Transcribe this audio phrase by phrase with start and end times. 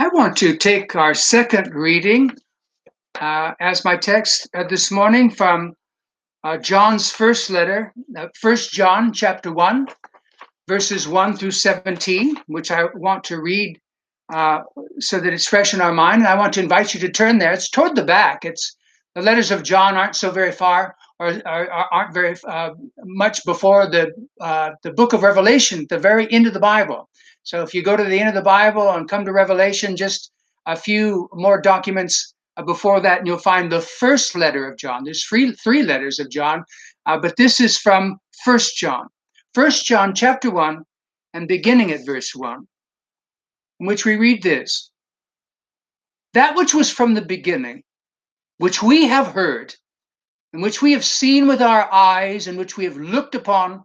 [0.00, 2.30] I want to take our second reading
[3.20, 5.74] uh, as my text uh, this morning from
[6.44, 9.88] uh, John's first letter, uh, First John chapter one,
[10.68, 13.80] verses one through seventeen, which I want to read
[14.32, 14.60] uh,
[15.00, 16.20] so that it's fresh in our mind.
[16.20, 17.52] And I want to invite you to turn there.
[17.52, 18.44] It's toward the back.
[18.44, 18.76] It's
[19.16, 22.70] the letters of John aren't so very far or, or aren't very uh,
[23.02, 24.12] much before the
[24.84, 27.08] the book of Revelation, the very end of the Bible.
[27.48, 30.32] So if you go to the end of the Bible and come to Revelation, just
[30.66, 35.02] a few more documents uh, before that, and you'll find the first letter of John.
[35.02, 36.62] There's three three letters of John,
[37.06, 39.06] uh, but this is from First John.
[39.54, 40.84] First John chapter one,
[41.32, 42.68] and beginning at verse one,
[43.80, 44.90] in which we read this:
[46.34, 47.82] That which was from the beginning,
[48.58, 49.74] which we have heard,
[50.52, 53.84] and which we have seen with our eyes, and which we have looked upon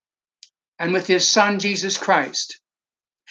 [0.81, 2.59] and with his son Jesus Christ.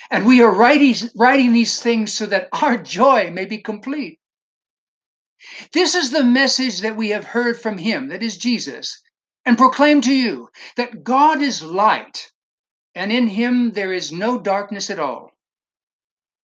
[0.08, 4.20] And we are writing, writing these things so that our joy may be complete.
[5.72, 9.00] This is the message that we have heard from him, that is Jesus,
[9.44, 12.30] and proclaim to you that God is light,
[12.94, 15.32] and in him there is no darkness at all.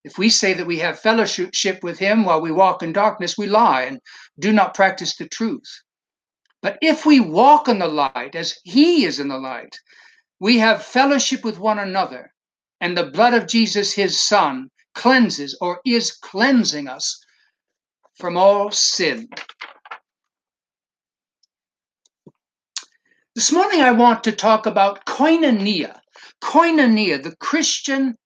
[0.02, 3.46] If we say that we have fellowship with him while we walk in darkness, we
[3.46, 4.00] lie and
[4.40, 5.82] do not practice the truth.
[6.62, 9.78] But if we walk in the light as he is in the light,
[10.40, 12.32] we have fellowship with one another,
[12.80, 17.20] and the blood of Jesus, his son, cleanses or is cleansing us
[18.18, 19.28] from all sin.
[23.34, 26.00] This morning, I want to talk about koinonia.
[26.42, 28.16] Koinonia, the Christian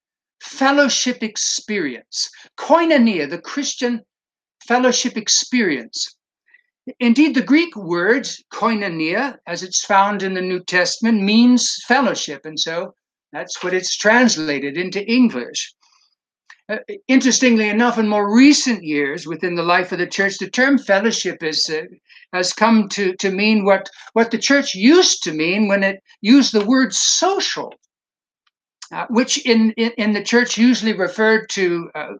[0.40, 2.30] fellowship experience.
[2.56, 4.02] Koinonia, the Christian
[4.66, 6.14] fellowship experience.
[6.98, 12.46] Indeed, the Greek word koinonia, as it's found in the New Testament, means fellowship.
[12.46, 12.94] And so
[13.32, 15.74] that's what it's translated into English.
[16.70, 20.78] Uh, interestingly enough, in more recent years within the life of the church, the term
[20.78, 21.82] fellowship is, uh,
[22.32, 26.52] has come to, to mean what, what the church used to mean when it used
[26.52, 27.74] the word social,
[28.92, 32.12] uh, which in, in, in, the church usually referred to uh,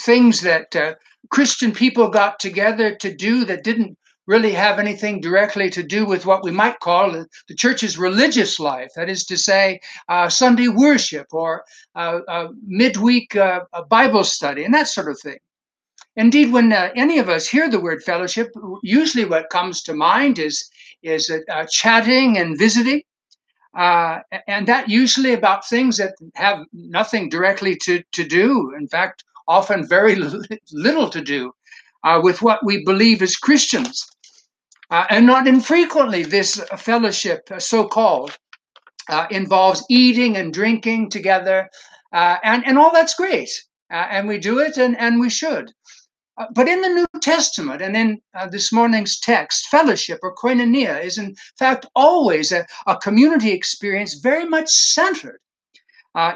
[0.00, 0.94] things that uh,
[1.30, 6.26] Christian people got together to do that didn't really have anything directly to do with
[6.26, 8.90] what we might call the church's religious life.
[8.96, 11.64] That is to say, uh, Sunday worship or
[11.94, 15.38] uh, uh, midweek uh, Bible study and that sort of thing.
[16.16, 18.48] Indeed, when uh, any of us hear the word fellowship,
[18.82, 20.68] usually what comes to mind is
[21.02, 23.02] is uh, chatting and visiting.
[23.74, 28.74] and that usually about things that have nothing directly to, to do.
[28.74, 30.16] In fact, often very
[30.72, 31.52] little to do
[32.22, 34.15] with what we believe as Christians.
[34.88, 38.38] Uh, and not infrequently, this fellowship, uh, so called,
[39.08, 41.68] uh, involves eating and drinking together,
[42.12, 43.50] uh, and, and all that's great.
[43.92, 45.72] Uh, and we do it, and, and we should.
[46.38, 48.20] Uh, but in the New Testament and in
[48.50, 54.44] this morning's text, fellowship or koinonia is in fact always a, a community experience very
[54.44, 55.40] much centered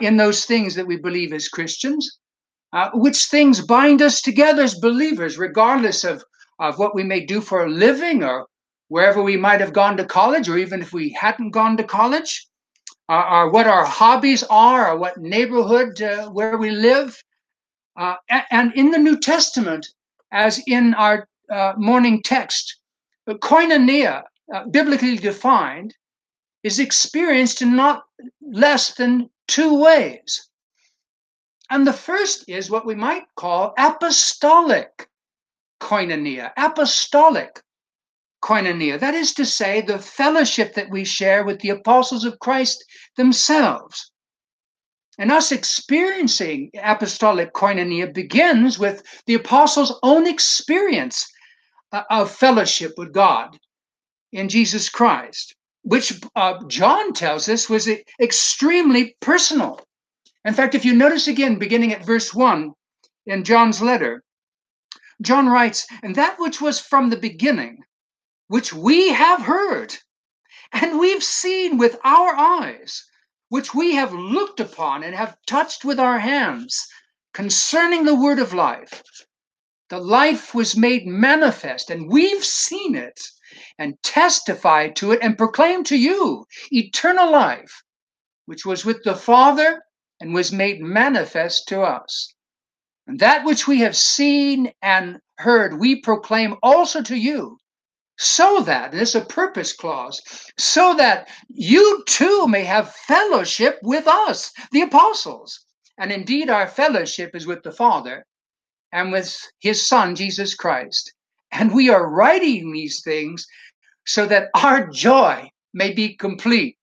[0.01, 2.19] in those things that we believe as Christians,
[2.95, 6.25] which things bind us together as believers, regardless of
[6.61, 8.47] of what we may do for a living or
[8.89, 12.47] wherever we might have gone to college, or even if we hadn't gone to college,
[13.09, 17.23] uh, or what our hobbies are, or what neighborhood uh, where we live.
[17.97, 18.15] Uh,
[18.51, 19.87] and in the New Testament,
[20.33, 22.77] as in our uh, morning text,
[23.29, 25.95] koinonia, uh, biblically defined,
[26.63, 28.05] is experienced in not
[28.43, 30.49] less than two ways.
[31.71, 35.09] And the first is what we might call apostolic
[35.81, 37.61] koinonia, apostolic
[38.43, 38.99] koinonia.
[38.99, 42.85] That is to say, the fellowship that we share with the apostles of Christ
[43.17, 44.11] themselves.
[45.19, 51.31] And us experiencing apostolic koinonia begins with the apostles' own experience
[51.93, 53.59] uh, of fellowship with God
[54.33, 57.89] in Jesus Christ, which uh, John tells us was
[58.21, 59.81] extremely personal.
[60.45, 62.73] In fact, if you notice again, beginning at verse 1
[63.27, 64.23] in John's letter,
[65.23, 67.85] John writes, and that which was from the beginning,
[68.49, 69.99] which we have heard,
[70.73, 73.05] and we've seen with our eyes,
[73.49, 76.87] which we have looked upon and have touched with our hands,
[77.35, 79.03] concerning the word of life.
[79.91, 83.21] The life was made manifest, and we've seen it
[83.79, 87.83] and testified to it and proclaimed to you eternal life,
[88.47, 89.83] which was with the Father
[90.21, 92.33] and was made manifest to us.
[93.07, 97.59] That which we have seen and heard, we proclaim also to you,
[98.19, 100.21] so that, and this a purpose clause,
[100.59, 105.65] so that you too may have fellowship with us, the apostles.
[105.99, 108.25] And indeed, our fellowship is with the Father
[108.93, 111.13] and with his Son, Jesus Christ.
[111.53, 113.47] And we are writing these things
[114.07, 116.77] so that our joy may be complete.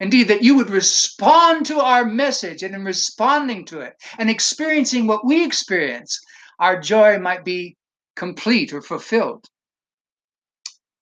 [0.00, 5.06] Indeed, that you would respond to our message and in responding to it and experiencing
[5.06, 6.20] what we experience,
[6.60, 7.76] our joy might be
[8.14, 9.46] complete or fulfilled.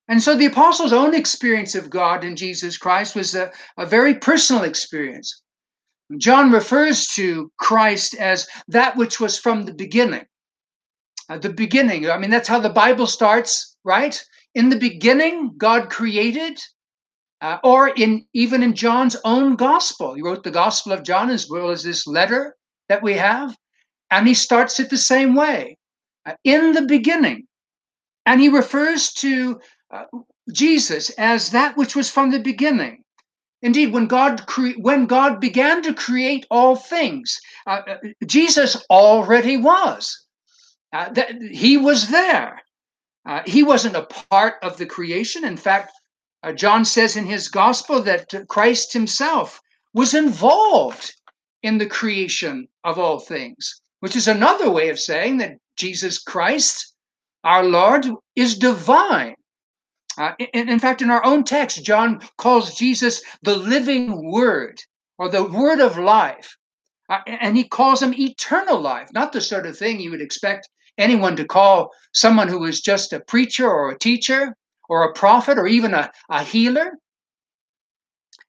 [0.09, 4.15] And so the apostles' own experience of God in Jesus Christ was a, a very
[4.15, 5.43] personal experience.
[6.19, 10.25] John refers to Christ as that which was from the beginning.
[11.29, 14.25] Uh, the beginning, I mean, that's how the Bible starts, right?
[14.55, 16.61] In the beginning, God created,
[17.41, 20.15] uh, or in even in John's own gospel.
[20.15, 22.57] He wrote the Gospel of John as well as this letter
[22.89, 23.57] that we have,
[24.11, 25.77] and he starts it the same way.
[26.25, 27.47] Uh, in the beginning,
[28.25, 29.61] and he refers to
[29.91, 30.05] uh,
[30.53, 33.03] Jesus as that which was from the beginning.
[33.63, 37.97] Indeed, when God cre- when God began to create all things, uh, uh
[38.27, 40.25] Jesus already was.
[40.93, 42.63] Uh, that he was there.
[43.45, 45.45] He wasn't a part of the creation.
[45.45, 45.91] In fact,
[46.47, 49.61] uh, John says in his gospel that Christ himself
[49.95, 51.13] was involved
[51.65, 56.95] in the creation of all things, which is another way of saying that Jesus Christ,
[57.43, 58.07] our Lord,
[58.37, 59.35] is divine.
[60.17, 64.81] Uh, in, in fact, in our own text, John calls Jesus the living word
[65.19, 66.57] or the word of life.
[67.09, 70.69] Uh, and he calls him eternal life, not the sort of thing you would expect
[70.97, 74.55] anyone to call someone who is just a preacher or a teacher
[74.89, 76.99] or a prophet or even a, a healer.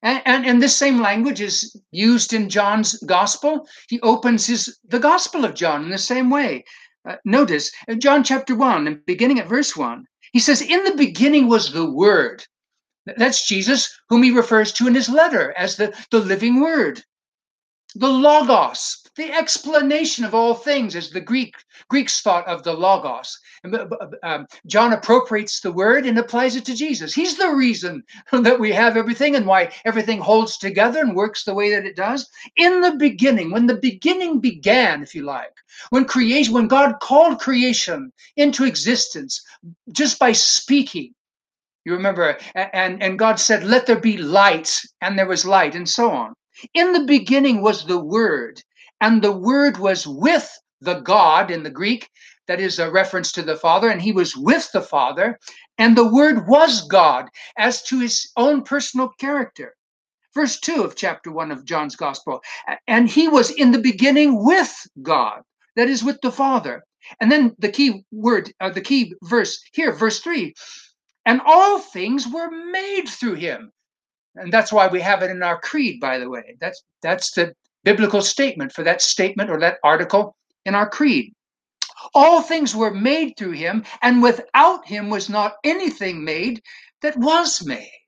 [0.03, 3.67] And, and, and this same language is used in John's gospel.
[3.89, 6.63] He opens his the gospel of John in the same way.
[7.07, 11.47] Uh, notice John chapter 1 and beginning at verse 1 he says, In the beginning
[11.47, 12.45] was the Word.
[13.05, 17.03] That's Jesus, whom he refers to in his letter as the, the living Word.
[17.95, 21.55] The Logos, the explanation of all things, as the Greek
[21.89, 23.37] Greeks thought of the Logos.
[24.23, 27.13] Um, John appropriates the word and applies it to Jesus.
[27.13, 31.53] He's the reason that we have everything and why everything holds together and works the
[31.53, 32.29] way that it does.
[32.55, 35.53] In the beginning, when the beginning began, if you like,
[35.89, 39.43] when creation, when God called creation into existence
[39.91, 41.13] just by speaking,
[41.85, 45.87] you remember, and, and God said, Let there be light, and there was light, and
[45.87, 46.33] so on.
[46.73, 48.61] In the beginning was the Word,
[49.01, 50.49] and the Word was with
[50.81, 52.09] the God in the Greek.
[52.47, 55.37] That is a reference to the Father, and he was with the Father,
[55.77, 57.27] and the Word was God
[57.57, 59.73] as to his own personal character
[60.33, 62.41] verse 2 of chapter 1 of John's Gospel.
[62.87, 64.71] And he was in the beginning with
[65.01, 65.41] God
[65.75, 66.83] that is with the Father.
[67.19, 70.53] And then the key word, uh, the key verse here, verse 3
[71.27, 73.71] and all things were made through him.
[74.35, 76.55] And that's why we have it in our creed, by the way.
[76.61, 77.53] That's that's the
[77.87, 80.35] biblical statement for that statement or that article
[80.65, 81.33] in our creed.
[82.13, 86.61] All things were made through him, and without him was not anything made
[87.01, 88.01] that was made.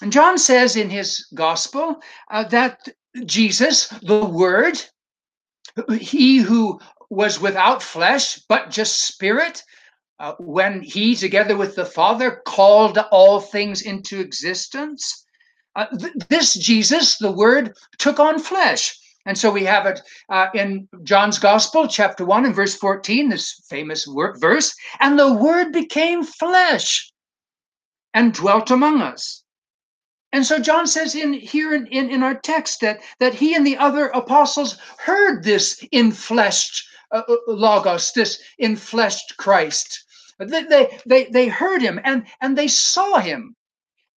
[0.00, 1.96] And John says in his gospel
[2.30, 2.88] uh, that
[3.26, 4.80] Jesus, the Word,
[5.98, 6.80] he who
[7.10, 9.64] was without flesh, but just spirit,
[10.20, 15.24] uh, when he, together with the Father, called all things into existence,
[15.78, 18.98] uh, th- this Jesus, the Word, took on flesh.
[19.26, 23.62] And so we have it uh, in John's Gospel, chapter 1 and verse 14, this
[23.68, 27.12] famous word, verse, and the Word became flesh
[28.12, 29.44] and dwelt among us.
[30.32, 33.66] And so John says in here in, in, in, our text that, that he and
[33.66, 36.82] the other apostles heard this infleshed
[37.12, 40.04] uh, uh logos, this infleshed Christ.
[40.40, 43.54] They, they, they, they heard him and, and they saw him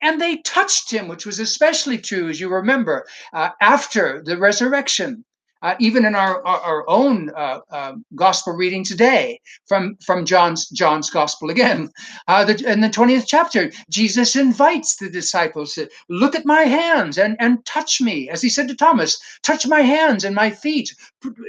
[0.03, 5.25] and they touched him, which was especially true, as you remember, uh, after the resurrection
[5.63, 10.69] uh, even in our our, our own uh, uh, gospel reading today from from John's
[10.71, 11.91] John's gospel again,
[12.29, 17.19] uh, the, in the twentieth chapter, Jesus invites the disciples to look at my hands
[17.19, 20.95] and and touch me, as he said to Thomas, touch my hands and my feet.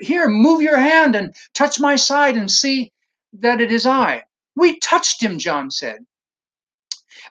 [0.02, 2.92] Here, move your hand and touch my side and see
[3.34, 4.24] that it is I.
[4.56, 6.06] We touched him, John said.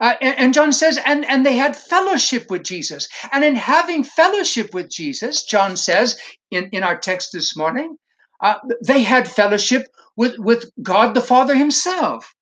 [0.01, 3.07] Uh, and, John says, and, and they had fellowship with Jesus.
[3.33, 6.19] And in having fellowship with Jesus, John says
[6.51, 7.99] in, in our text this morning,
[8.43, 12.33] uh, they had fellowship with, with God the Father Himself.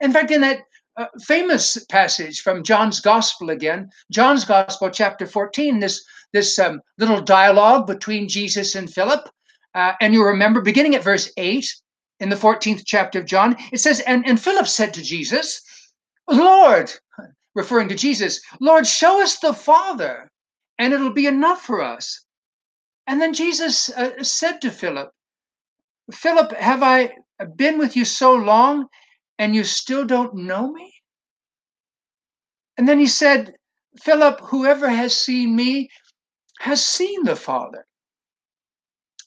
[0.00, 0.60] In fact, in that
[0.96, 7.20] uh, famous passage from John's Gospel again, John's Gospel, chapter 14, this, this um, little
[7.20, 9.28] dialogue between Jesus and Philip.
[9.74, 11.70] Uh, and you remember, beginning at verse 8
[12.20, 15.60] in the 14th chapter of John, it says, and, and Philip said to Jesus,
[16.28, 16.92] Lord,
[17.54, 20.30] referring to Jesus, Lord, show us the Father,
[20.78, 22.24] and it'll be enough for us.
[23.06, 25.10] And then Jesus uh, said to Philip,
[26.12, 27.14] Philip, have I
[27.56, 28.86] been with you so long
[29.38, 30.94] and you still don't know me?
[32.76, 33.54] And then he said,
[34.00, 35.90] Philip, whoever has seen me
[36.60, 37.86] has seen the Father.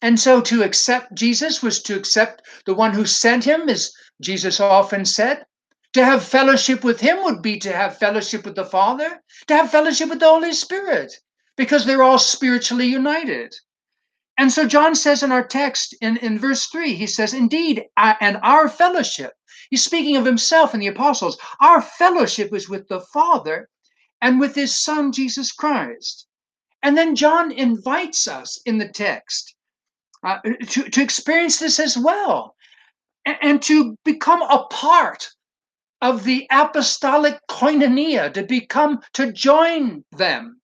[0.02, 4.60] And so to accept Jesus was to accept the one who sent him, as Jesus
[4.60, 5.46] often said.
[5.98, 9.72] To have fellowship with him would be to have fellowship with the Father, to have
[9.72, 11.12] fellowship with the Holy Spirit,
[11.56, 13.56] because they're all spiritually united.
[14.38, 18.16] And so John says in our text in, in verse 3, he says, Indeed, I,
[18.22, 19.34] and our fellowship,
[19.72, 23.68] he's speaking of himself and the apostles, our fellowship is with the Father
[24.22, 26.28] and with his Son, Jesus Christ.
[26.84, 29.56] And then John invites us in the text
[30.24, 32.56] uh, to, to experience this as well
[33.26, 35.28] and, and to become a part
[36.02, 40.62] of the apostolic koinonia, to become, to join them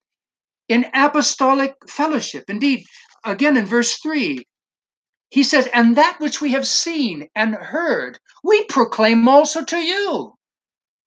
[0.69, 2.45] in apostolic fellowship.
[2.47, 2.85] Indeed,
[3.25, 4.45] again in verse 3,
[5.29, 10.33] he says, And that which we have seen and heard, we proclaim also to you,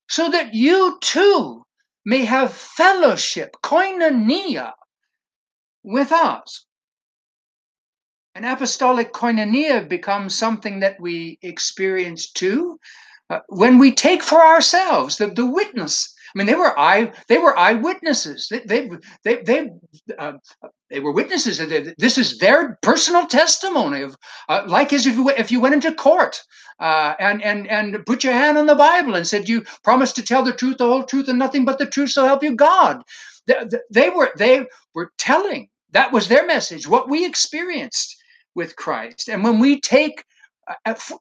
[0.09, 1.64] so that you too
[2.04, 4.73] may have fellowship, koinonia,
[5.85, 6.64] with us.
[8.35, 12.78] An apostolic koinonia becomes something that we experience too
[13.30, 17.38] uh, when we take for ourselves the, the witness I mean, they were eye they
[17.38, 18.49] were eyewitnesses.
[18.50, 18.90] They they
[19.25, 19.71] they they,
[20.18, 20.33] uh,
[20.90, 21.59] they were witnesses.
[21.97, 24.16] This is their personal testimony of
[24.50, 26.38] uh, like as if you if you went into court
[26.78, 30.23] uh, and and and put your hand on the Bible and said you promise to
[30.23, 33.02] tell the truth, the whole truth, and nothing but the truth, so help you God.
[33.47, 36.87] They, they were they were telling that was their message.
[36.87, 38.14] What we experienced
[38.54, 40.23] with Christ, and when we take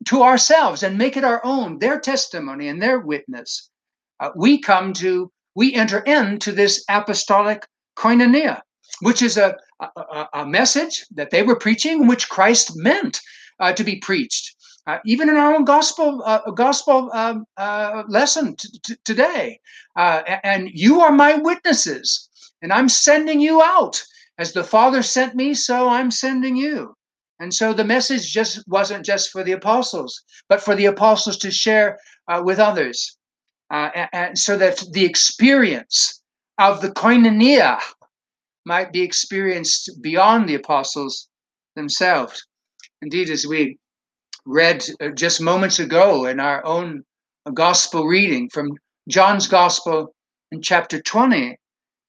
[0.05, 3.69] to ourselves and make it our own, their testimony and their witness
[4.19, 7.65] uh, we come to, we enter into this apostolic
[7.97, 8.61] koinonia,
[9.01, 13.19] which is a, a, a message that they were preaching, which Christ meant
[13.59, 14.55] uh, to be preached.
[14.87, 19.59] Uh, even in our own gospel uh, gospel um, uh, lesson t- t- today,
[19.95, 22.29] uh, and you are my witnesses,
[22.61, 23.99] and I'm sending you out
[24.37, 26.95] as the Father sent me, so I'm sending you.
[27.39, 31.51] And so the message just wasn't just for the apostles, but for the apostles to
[31.51, 33.18] share uh, with others
[33.72, 36.22] uh, and, and so that the experience
[36.58, 37.80] of the koinonia
[38.65, 41.27] might be experienced beyond the apostles
[41.75, 42.46] themselves.
[43.01, 43.77] Indeed, as we
[44.46, 47.04] read uh, just moments ago in our own
[47.54, 48.72] gospel reading from
[49.10, 50.15] John's gospel
[50.51, 51.58] in chapter 20,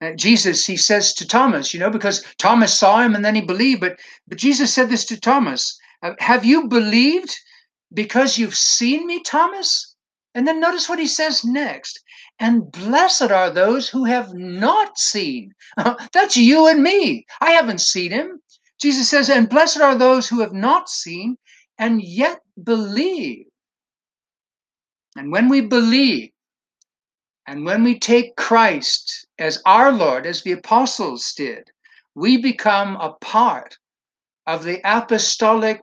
[0.02, 3.40] uh, Jesus, he says to Thomas, you know, because Thomas saw him and then he
[3.40, 3.98] believed, but,
[4.28, 7.34] but Jesus said this to Thomas uh, Have you believed
[7.94, 9.94] because you've seen me, Thomas?
[10.34, 11.98] And then notice what he says next.
[12.40, 15.54] And blessed are those who have not seen.
[16.12, 17.24] That's you and me.
[17.40, 18.42] I haven't seen him.
[18.78, 21.38] Jesus says, and blessed are those who have not seen
[21.78, 23.46] and yet believe.
[25.16, 26.30] And when we believe,
[27.46, 31.70] and when we take Christ as our Lord, as the apostles did,
[32.14, 33.78] we become a part
[34.46, 35.80] of the apostolic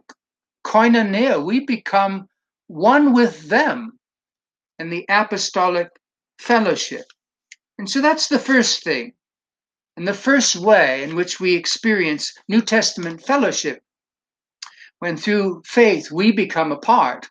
[0.66, 1.44] koinonia.
[1.44, 2.28] We become
[2.68, 4.00] one with them
[4.80, 5.90] and the apostolic
[6.40, 7.06] fellowship.
[7.78, 9.14] And so that's the first thing.
[9.96, 13.82] And the first way in which we experience New Testament fellowship,
[15.00, 17.30] when through faith we become a part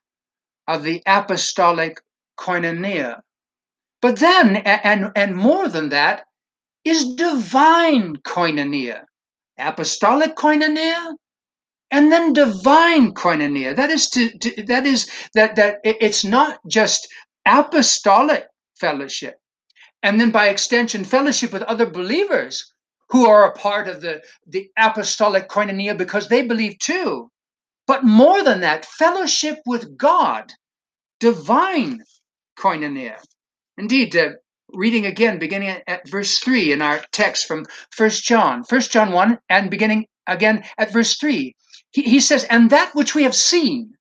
[0.68, 2.00] of the apostolic
[2.38, 3.20] koinonia.
[4.02, 6.25] But then, and, and more than that,
[6.85, 9.04] is divine koinonia.
[9.59, 11.14] Apostolic koinonia,
[11.92, 13.76] and then divine koinonia.
[13.76, 17.06] That is to, to that is that that it's not just
[17.47, 18.47] apostolic
[18.80, 19.37] fellowship,
[20.02, 22.73] and then by extension, fellowship with other believers
[23.11, 27.30] who are a part of the, the apostolic koinonia because they believe too.
[27.87, 30.50] But more than that, fellowship with God,
[31.21, 32.02] divine
[32.59, 33.16] koinonia.
[33.78, 34.30] Indeed, uh,
[34.72, 39.12] reading again, beginning at, at verse 3 in our text from First John, First John
[39.12, 41.54] 1, and beginning again at verse 3,
[41.92, 43.94] he, he says, And that which we have seen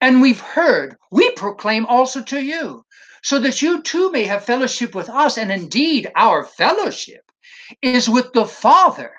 [0.00, 2.84] and we've heard, we proclaim also to you,
[3.22, 5.36] so that you too may have fellowship with us.
[5.38, 7.22] And indeed, our fellowship
[7.82, 9.12] is with the Father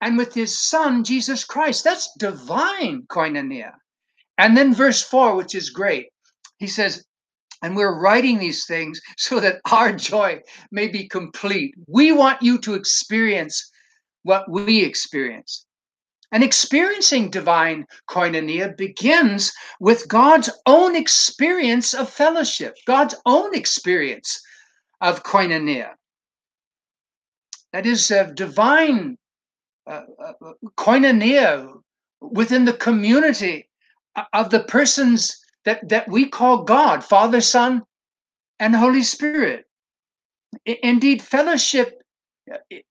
[0.00, 1.82] and with his son, Jesus Christ.
[1.82, 3.72] That's divine koinonia.
[4.38, 6.08] And then verse 4, which is great,
[6.58, 7.04] he says,
[7.64, 10.40] and we're writing these things so that our joy
[10.70, 11.74] may be complete.
[11.88, 13.70] We want you to experience
[14.22, 15.64] what we experience.
[16.30, 24.42] And experiencing divine koinonia begins with God's own experience of fellowship, God's own experience
[25.00, 25.92] of koinonia.
[27.72, 29.16] That is, divine
[29.86, 30.32] uh, uh,
[30.76, 31.80] koinonia
[32.20, 33.68] within the community
[34.32, 37.82] of the persons that, that we call God, Father, Son,
[38.58, 39.64] and Holy Spirit.
[40.64, 42.02] Indeed, fellowship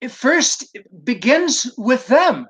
[0.10, 2.48] first begins with them.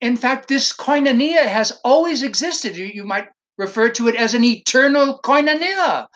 [0.00, 2.76] In fact, this koinonia has always existed.
[2.76, 3.28] You, you might
[3.58, 6.06] refer to it as an eternal koinonia.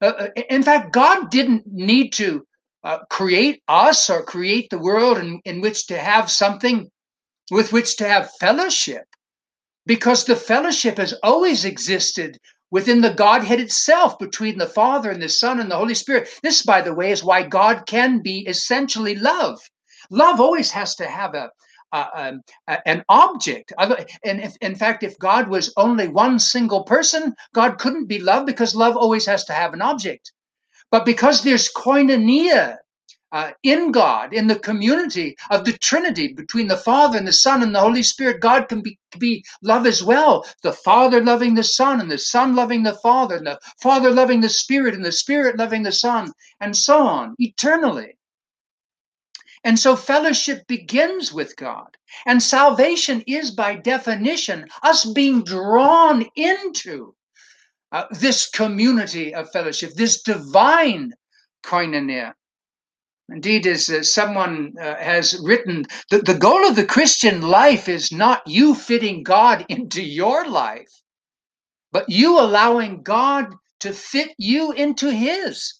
[0.00, 2.46] Uh, uh in fact, God didn't need to
[2.82, 6.90] uh, create us or create the world in, in which to have something
[7.50, 9.04] with which to have fellowship
[9.86, 12.38] because the fellowship has always existed
[12.70, 16.28] within the Godhead itself between the Father and the Son and the Holy Spirit.
[16.42, 19.60] This, by the way, is why God can be essentially love.
[20.10, 21.50] Love always has to have a,
[21.92, 23.72] a, um, a an object.
[23.78, 28.46] And if, in fact, if God was only one single person, God couldn't be love
[28.46, 30.32] because love always has to have an object.
[30.90, 32.76] But because there's koinonia
[33.34, 37.64] uh, in God, in the community of the Trinity between the Father and the Son
[37.64, 40.46] and the Holy Spirit, God can be, be love as well.
[40.62, 44.40] The Father loving the Son, and the Son loving the Father, and the Father loving
[44.40, 48.16] the Spirit, and the Spirit loving the Son, and so on, eternally.
[49.64, 51.88] And so fellowship begins with God.
[52.26, 57.16] And salvation is, by definition, us being drawn into
[57.90, 61.14] uh, this community of fellowship, this divine
[61.64, 62.34] koinonia.
[63.30, 68.12] Indeed, as uh, someone uh, has written, the, the goal of the Christian life is
[68.12, 70.90] not you fitting God into your life,
[71.90, 75.74] but you allowing God to fit you into His.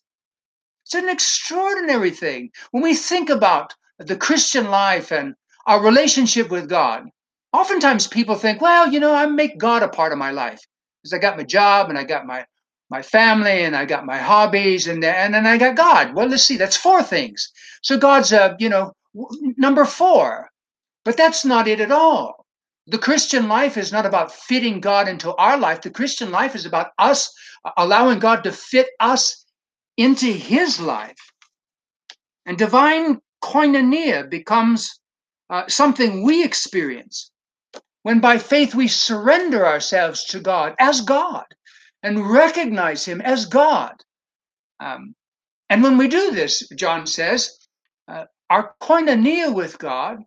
[0.85, 2.51] It's an extraordinary thing.
[2.71, 5.35] When we think about the Christian life and
[5.67, 7.09] our relationship with God,
[7.53, 10.61] oftentimes people think, well, you know, I make God a part of my life
[11.03, 12.45] because I got my job and I got my
[12.95, 16.15] my family and I got my hobbies and and then I got God.
[16.15, 17.51] Well, let's see, that's four things.
[17.83, 18.93] So God's a you know
[19.67, 20.49] number four,
[21.05, 22.47] but that's not it at all.
[22.87, 25.81] The Christian life is not about fitting God into our life.
[25.81, 27.21] The Christian life is about us
[27.77, 29.45] allowing God to fit us
[29.97, 31.23] into His life.
[32.47, 35.01] And divine koinonia becomes
[35.51, 37.33] uh, something we experience
[38.05, 41.47] when by faith we surrender ourselves to God as God
[42.05, 43.95] and recognize him as God.
[44.79, 45.15] Um,
[45.71, 47.59] and when we do this, John says,
[48.07, 50.19] uh, our koinonia with God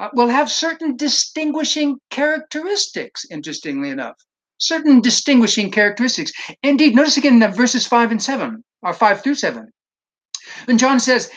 [0.00, 4.16] uh, will have certain distinguishing characteristics, interestingly enough.
[4.58, 6.32] Certain distinguishing characteristics.
[6.64, 9.70] Indeed, notice again in verses 5 and 7, or 5 through 7.
[10.66, 11.30] And John says,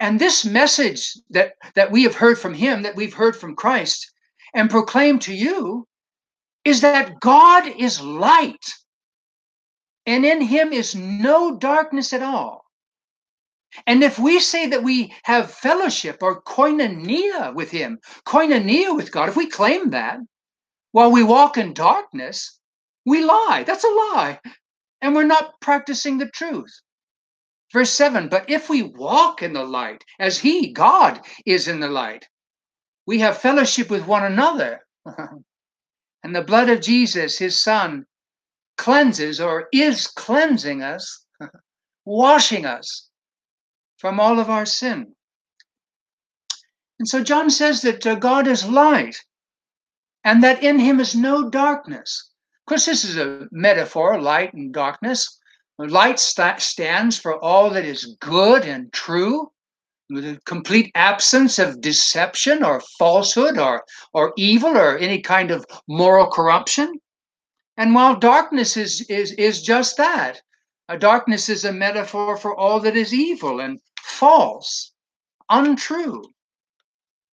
[0.00, 4.12] and this message that, that we have heard from him, that we've heard from Christ,
[4.54, 5.86] and proclaim to you,
[6.64, 8.74] is that God is light
[10.06, 12.64] and in him is no darkness at all.
[13.86, 19.28] And if we say that we have fellowship or koinonia with him, koinonia with God,
[19.28, 20.18] if we claim that
[20.92, 22.58] while we walk in darkness,
[23.06, 23.64] we lie.
[23.66, 24.40] That's a lie.
[25.00, 26.72] And we're not practicing the truth.
[27.72, 31.88] Verse 7 But if we walk in the light, as he, God, is in the
[31.88, 32.28] light,
[33.06, 34.80] we have fellowship with one another.
[35.06, 38.04] and the blood of Jesus, his son,
[38.80, 41.26] cleanses or is cleansing us,
[42.06, 43.10] washing us
[43.98, 45.14] from all of our sin.
[46.98, 49.16] And so John says that uh, God is light
[50.24, 52.30] and that in him is no darkness.
[52.62, 55.38] Of course, this is a metaphor, light and darkness.
[55.78, 59.52] Light st- stands for all that is good and true,
[60.08, 65.66] with a complete absence of deception or falsehood or, or evil or any kind of
[65.86, 66.98] moral corruption.
[67.80, 70.42] And while darkness is, is, is just that,
[70.90, 74.92] a darkness is a metaphor for all that is evil and false,
[75.48, 76.22] untrue.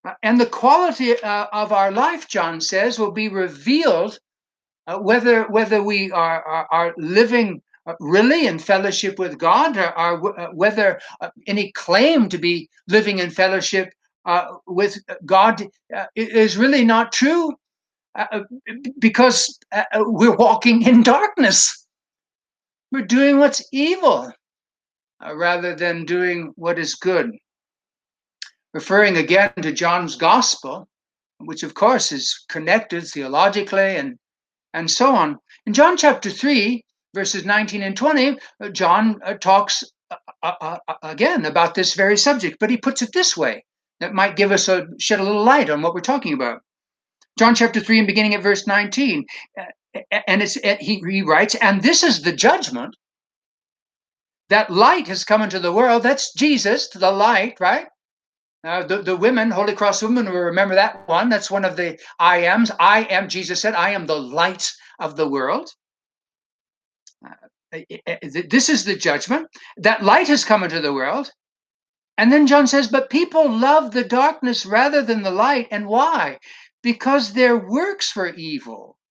[0.06, 4.20] Uh, and the quality uh, of our life, John says, will be revealed
[4.88, 9.92] uh, whether whether we are, are, are living uh, really in fellowship with God, or,
[9.98, 13.94] or uh, whether uh, any claim to be living in fellowship
[14.66, 15.62] with God
[16.16, 17.54] is really not true,
[18.18, 18.44] uh, uh,
[19.00, 21.86] because uh, we're walking in darkness.
[22.92, 24.32] We're doing what's evil
[25.22, 27.32] rather than doing what is good.
[28.74, 30.88] Referring again to John's gospel,
[31.40, 34.18] which of course is connected theologically and
[34.74, 35.38] and so on.
[35.66, 40.94] In John chapter 3, verses 19 and 20, uh, John uh, talks uh, uh, uh,
[41.04, 43.64] again about this very subject, but he puts it this way
[44.00, 46.62] that might give us a shed a little light on what we're talking about.
[47.38, 49.26] John chapter 3 and beginning at verse 19.
[50.28, 52.96] And it's he, he writes, and this is the judgment
[54.50, 56.04] that light has come into the world.
[56.04, 57.88] That's Jesus, the light, right?
[58.64, 61.30] Uh, the, the women, Holy Cross women, will remember that one.
[61.30, 62.72] That's one of the I ams.
[62.80, 65.70] I am, Jesus said, I am the light of the world.
[67.26, 67.80] Uh,
[68.50, 69.48] this is the judgment.
[69.78, 71.32] That light has come into the world.
[72.18, 75.68] And then John says, but people love the darkness rather than the light.
[75.70, 76.40] And why?
[76.88, 78.98] Because their works were evil.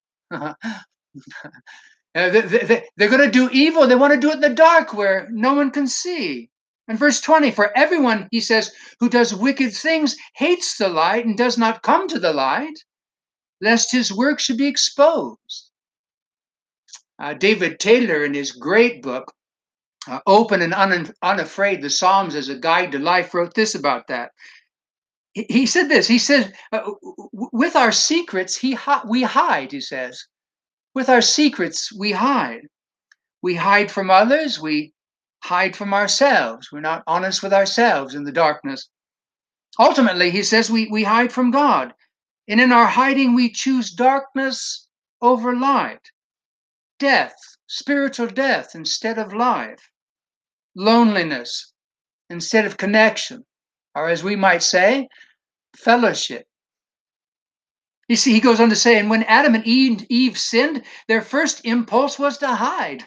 [2.15, 3.87] Uh, they, are going to do evil.
[3.87, 6.49] They want to do it in the dark where no one can see.
[6.89, 11.37] And verse 20, for everyone, he says, who does wicked things hates the light and
[11.37, 12.79] does not come to the light,
[13.61, 15.71] lest his work should be exposed.
[17.19, 19.31] Uh, David Taylor, in his great book,
[20.09, 24.07] uh, Open and Un- Unafraid, the Psalms as a Guide to Life, wrote this about
[24.09, 24.31] that.
[25.37, 26.93] He, said this, he said, uh,
[27.53, 30.25] with our secrets, he we hide, he says.
[30.95, 32.63] With our secrets, we hide.
[33.43, 34.95] We hide from others, we
[35.45, 36.73] hide from ourselves.
[36.73, 38.89] We're not honest with ourselves in the darkness.
[39.79, 41.93] Ultimately, he says we, we hide from God.
[42.49, 44.89] And in our hiding, we choose darkness
[45.21, 46.01] over light,
[46.99, 49.91] death, spiritual death instead of life,
[50.75, 51.75] loneliness
[52.31, 53.45] instead of connection,
[53.97, 55.09] or as we might say,
[55.77, 56.47] fellowship.
[58.09, 61.23] You see, he goes on to say, and when Adam and Eve, Eve sinned, their
[61.23, 63.05] first impulse was to hide,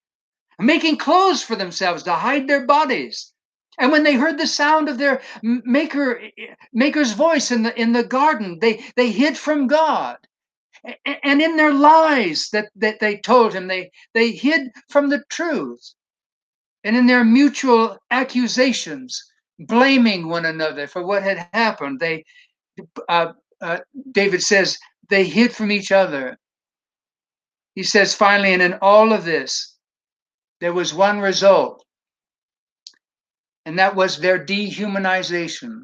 [0.58, 3.32] making clothes for themselves to hide their bodies.
[3.78, 6.20] And when they heard the sound of their maker,
[6.72, 10.18] maker's voice in the in the garden, they they hid from God.
[11.22, 15.94] And in their lies that, that they told him, they, they hid from the truth.
[16.84, 19.24] And in their mutual accusations,
[19.58, 22.24] blaming one another for what had happened, they
[23.08, 23.78] uh, uh,
[24.12, 26.36] David says, they hid from each other.
[27.74, 29.76] He says, finally, and in all of this,
[30.60, 31.84] there was one result,
[33.66, 35.82] and that was their dehumanization.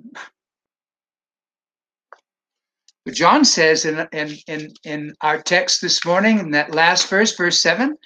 [3.04, 7.34] But John says in, in, in, in our text this morning, in that last verse,
[7.34, 7.96] verse 7,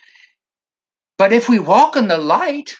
[1.18, 2.74] but if we walk in the light,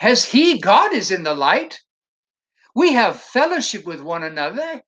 [0.00, 1.80] as He, God, is in the light,
[2.74, 4.82] we have fellowship with one another,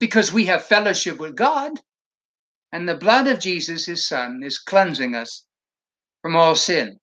[0.00, 1.72] because we have fellowship with God,
[2.72, 5.44] and the blood of Jesus, his son, is cleansing us
[6.20, 6.98] from all sin.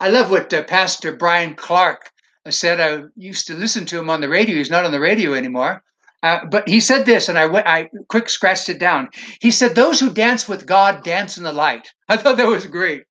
[0.00, 2.10] I love what uh, Pastor Brian Clark
[2.50, 2.80] said.
[2.80, 4.56] I used to listen to him on the radio.
[4.56, 5.82] He's not on the radio anymore.
[6.22, 9.08] Uh, but he said this, and I went, I quick scratched it down.
[9.40, 11.92] He said, Those who dance with God dance in the light.
[12.08, 13.04] I thought that was great.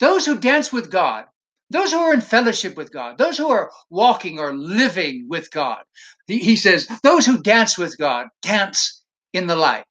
[0.00, 1.26] Those who dance with God
[1.72, 5.82] those who are in fellowship with God, those who are walking or living with God.
[6.26, 9.86] He, he says, those who dance with God dance in the light.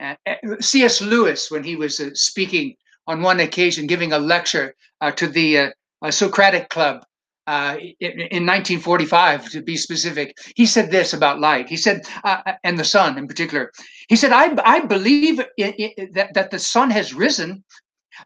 [0.00, 0.14] Uh,
[0.60, 1.00] C.S.
[1.00, 2.76] Lewis, when he was uh, speaking
[3.06, 5.58] on one occasion, giving a lecture uh, to the
[6.02, 7.04] uh, Socratic Club
[7.46, 11.68] uh, in, in, 1945, to be specific, he said this about light.
[11.68, 13.72] He said, uh, and the sun in particular.
[14.08, 17.64] He said, I, I believe that, that the sun has risen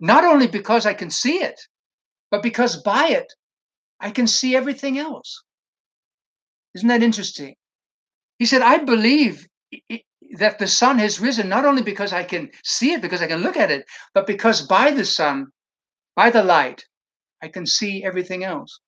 [0.00, 1.60] not only because I can see it,
[2.32, 3.32] but because by it,
[4.00, 5.44] I can see everything else.
[6.74, 7.54] Isn't that interesting?
[8.38, 9.46] He said, I believe
[10.38, 13.42] that the sun has risen not only because I can see it, because I can
[13.42, 15.48] look at it, but because by the sun,
[16.16, 16.82] by the light,
[17.42, 18.80] I can see everything else.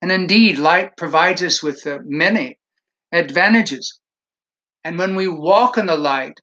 [0.00, 2.58] And indeed, light provides us with uh, many
[3.12, 4.00] advantages.
[4.84, 6.40] And when we walk in the light,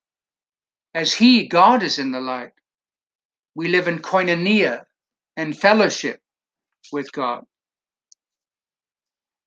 [0.93, 2.53] as He, God, is in the light,
[3.55, 4.83] we live in koinonia,
[5.39, 6.19] and fellowship
[6.91, 7.45] with God.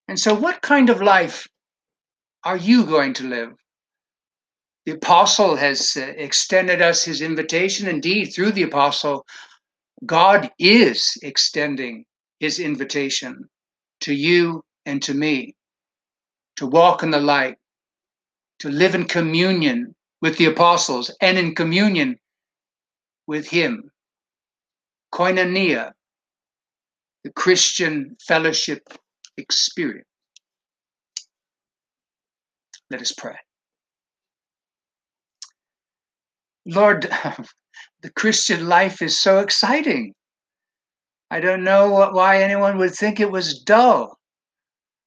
[0.08, 1.46] And so, what kind of life
[2.44, 3.52] are you going to live?
[4.86, 7.88] The apostle has uh, extended us his invitation.
[7.88, 9.26] Indeed, through the apostle,
[10.06, 12.06] God is extending
[12.40, 13.48] his invitation
[14.00, 15.54] to you and to me
[16.56, 17.56] to walk in the light,
[18.60, 22.16] to live in communion with the apostles and in communion
[23.26, 23.91] with him
[25.12, 25.92] koinonia,
[27.24, 28.82] the Christian fellowship
[29.36, 30.06] experience.
[32.90, 33.36] Let us pray.
[36.66, 37.02] Lord,
[38.02, 40.14] the Christian life is so exciting.
[41.30, 44.18] I don't know why anyone would think it was dull.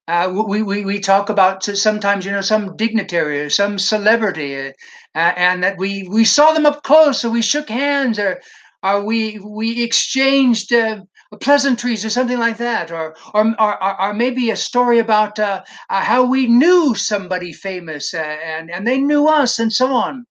[0.07, 4.71] Uh, we, we, we talk about sometimes, you know, some dignitary or some celebrity, uh,
[5.13, 8.39] and that we, we saw them up close, so we shook hands, or,
[8.85, 11.01] or we we exchanged uh,
[11.41, 16.01] pleasantries or something like that, or or or, or maybe a story about uh, uh,
[16.01, 20.25] how we knew somebody famous uh, and and they knew us and so on.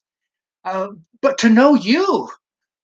[0.64, 0.88] Uh,
[1.20, 2.28] but to know you,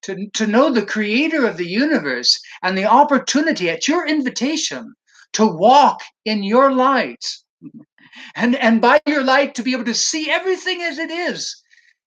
[0.02, 4.92] to to know the Creator of the universe and the opportunity at your invitation
[5.34, 7.24] to walk in your light,
[8.34, 11.59] and and by your light to be able to see everything as it is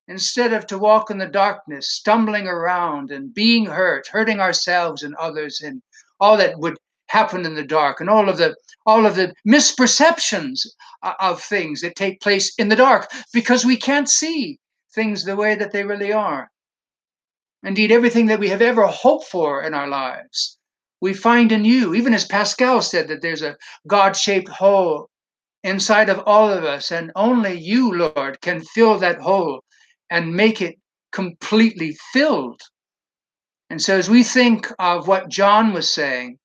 [0.08, 5.14] instead of to walk in the darkness, stumbling around and being hurt, hurting ourselves and
[5.16, 5.80] others, and
[6.20, 6.76] all that would
[7.08, 8.54] happen in the dark, and all of the
[8.86, 10.66] all of the misperceptions
[11.20, 14.58] of things that take place in the dark because we can't see
[14.94, 16.50] things the way that they really are.
[17.62, 20.58] Indeed, everything that we have ever hoped for in our lives,
[21.00, 21.94] we find in you.
[21.94, 25.08] Even as Pascal said that there's a God shaped hole
[25.62, 29.63] inside of all of us, and only you, Lord, can fill that hole
[30.10, 30.78] and make it
[31.12, 32.60] completely filled.
[33.70, 36.38] And so, as we think of what John was saying,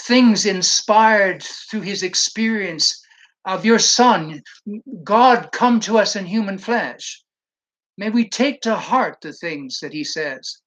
[0.00, 3.02] things inspired through his experience
[3.44, 4.42] of your Son,
[5.02, 7.22] God come to us in human flesh,
[7.96, 10.58] may we take to heart the things that he says.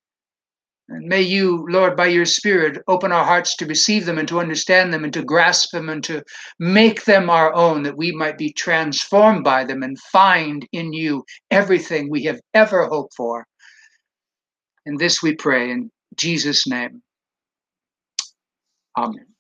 [0.89, 4.39] And may you, Lord, by your Spirit, open our hearts to receive them and to
[4.39, 6.23] understand them and to grasp them and to
[6.60, 11.26] make them our own, that we might be transformed by them and find in you
[11.52, 13.45] everything we have ever hoped for.
[14.86, 17.02] And this we pray in Jesus' name.
[18.97, 19.37] Amen.